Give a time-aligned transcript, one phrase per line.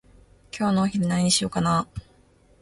[0.51, 2.01] 今日のお昼何にしようかなー？